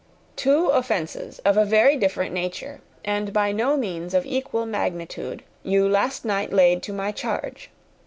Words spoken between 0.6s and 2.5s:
offences of a very different